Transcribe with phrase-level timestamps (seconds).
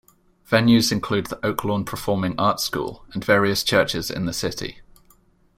[0.49, 4.79] Venues include the Oaklawn Performing Arts School and various churches in the city.